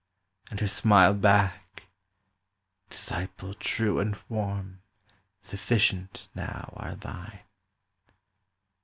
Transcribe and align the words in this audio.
And 0.49 0.59
her 0.61 0.67
smile 0.67 1.13
back: 1.13 1.85
"Disciple 2.89 3.53
true 3.53 3.99
and 3.99 4.17
warm, 4.29 4.81
Sufficient 5.43 6.27
now 6.33 6.73
are 6.75 6.95
thine." 6.95 7.41